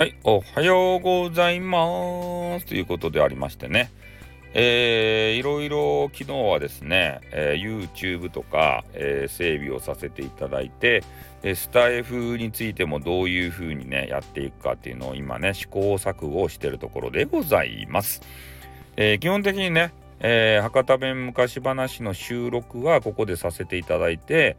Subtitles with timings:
[0.00, 2.64] はい、おはようございます。
[2.64, 3.90] ということでありましてね、
[4.54, 11.04] えー、いろいろ昨日はですね、えー、YouTube とか、えー、整備をさせていただいて、
[11.42, 18.22] えスタイフについてもどういうふうにね、やっていくかっていうのを今ね、試行錯誤をしてるところでございます。
[18.96, 24.56] え基本的にね、え博多弁昔話の収録はここでさせていただいて、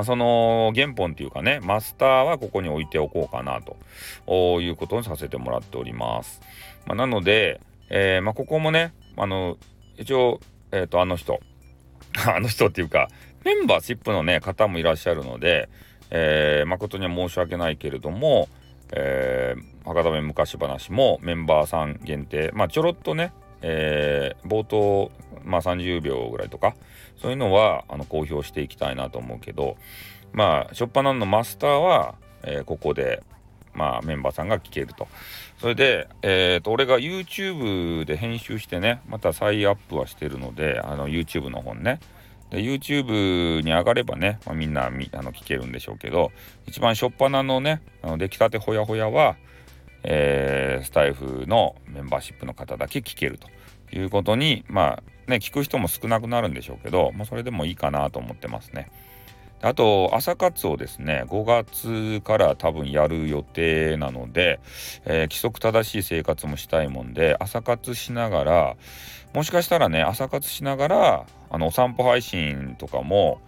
[0.00, 6.40] まあ、その原本っていうかね、マスターはここに置いておこうかなということにさせてもらっております。
[6.86, 9.58] まあ、なので、えー、まあ、ここもね、あの、
[9.98, 10.40] 一応、
[10.72, 11.38] えっ、ー、と、あの人、
[12.26, 13.10] あの人っていうか、
[13.44, 15.68] メンバーシップのね、方もいらっしゃるので、
[16.08, 18.48] えー、誠には申し訳ないけれども、
[18.92, 25.10] えー、博多弁昔話もメンバーさん限定、まあ、ちょろっとね、えー、冒頭、
[25.50, 26.74] まあ、30秒ぐらいとか
[27.20, 29.76] そういうのはあの公表していきたいなと思うけど
[30.32, 33.22] まあ初っ端のマスターは、えー、ここで、
[33.74, 35.08] まあ、メンバーさんが聞けると。
[35.58, 42.00] それで、えーと、俺が YouTube で編集してねまた再アップはしてるのであの YouTube の本ね。
[42.48, 46.32] で YouTube に上がればね、まあ、みんなあの聞けるんでしょうけど
[46.66, 49.36] 一番初っ端のねあの出来たてほやほやは
[50.02, 53.48] えー、スタイフのメンバーシップの方だけ聞けると
[53.94, 58.90] いうことにまあね聞く人も少なくなるんでしょうけど、まあ、それでもいいかなと思ってますね。
[59.62, 64.58] あと朝活をですね5月から多分やる予定なので、
[65.04, 68.76] えー、規則正しい生活もしたいもんで朝活しながら
[69.34, 73.42] もしかしたらね朝活しながらあのお散歩配信とかも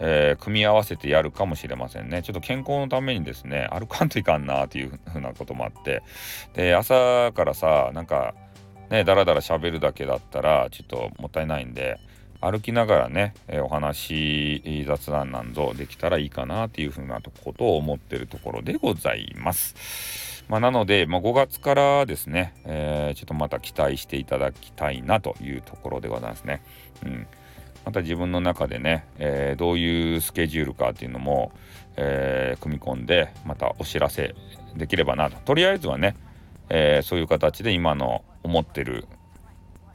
[0.00, 2.22] えー、組み合わせてやるかもしれませんね。
[2.22, 6.02] ちょっと健康のためにですね、歩かんといかんなっていうふうなこともあって、
[6.54, 8.34] で、朝からさ、なんか、
[8.90, 11.98] ね、だらだら喋るだけだったら、ちょっともったいないんで、
[12.40, 20.44] 歩きながらね、え、お話、雑談なんぞできたらいいかなっていうふうなことを思ってるところでございます。
[20.48, 26.62] まあ、なので、まあ、5月からですね、えー、ちょっとまた期待していただきたいなというところでございますね。
[27.04, 27.26] うん
[27.84, 31.52] また自分の中でね、えー、どういうスケジュールかっていうのも、
[31.96, 34.34] えー、組み込んでまたお知らせ
[34.76, 36.14] できればなととりあえずはね、
[36.68, 39.06] えー、そういう形で今の思ってる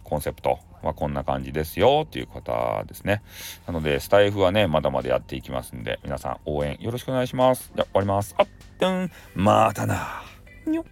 [0.03, 3.21] コンセプトはこんな感じですよっていう方ですね。
[3.67, 7.71] なのでスタイフはねまだまだやっていきますんで皆さん応援よろしくお願いします。
[7.75, 8.35] じゃ終わります。
[8.37, 8.47] あっ
[8.89, 9.11] ん。
[9.35, 10.23] またな。
[10.65, 10.85] にょ